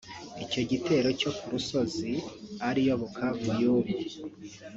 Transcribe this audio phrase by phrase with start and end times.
[0.43, 2.11] Icyo gitero cyo ku Rusozi
[2.69, 3.93] ariyo Bukavu y’ubu